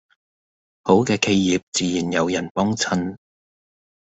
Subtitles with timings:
[0.83, 3.17] 好嘅企業自然有人幫襯